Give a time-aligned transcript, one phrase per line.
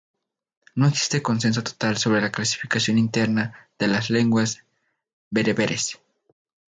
[0.73, 4.63] No existe consenso total sobre la clasificación interna de las lenguas
[5.29, 5.99] bereberes.